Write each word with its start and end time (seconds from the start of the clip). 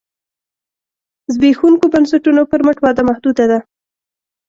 زبېښونکو 1.33 1.85
بنسټونو 1.93 2.41
پر 2.51 2.61
مټ 2.65 2.77
وده 2.81 3.01
محدوده 3.09 3.45
ده. 3.51 3.59